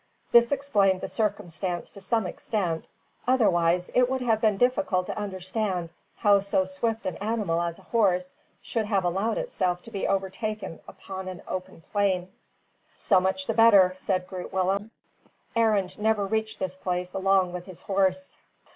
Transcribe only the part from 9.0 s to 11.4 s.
allowed itself to be overtaken upon